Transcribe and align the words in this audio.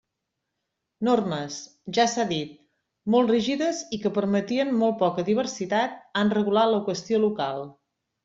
Normes, 1.07 1.57
ja 1.97 2.05
s'ha 2.13 2.23
dit, 2.31 2.55
molt 3.15 3.33
rígides 3.35 3.83
i 3.97 4.01
que 4.05 4.13
permetien 4.17 4.73
molt 4.79 4.97
poca 5.03 5.27
diversitat 5.29 6.01
han 6.21 6.35
regulat 6.39 6.73
la 6.77 6.81
qüestió 6.91 7.21
local. 7.29 7.63